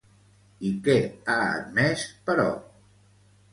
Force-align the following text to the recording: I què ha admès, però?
I 0.69 0.71
què 0.87 0.95
ha 1.11 1.35
admès, 1.59 2.07
però? 2.31 2.49